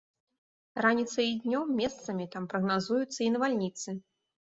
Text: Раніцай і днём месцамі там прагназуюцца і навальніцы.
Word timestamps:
Раніцай 0.85 1.27
і 1.33 1.37
днём 1.45 1.77
месцамі 1.83 2.29
там 2.35 2.51
прагназуюцца 2.55 3.19
і 3.31 3.33
навальніцы. 3.39 4.01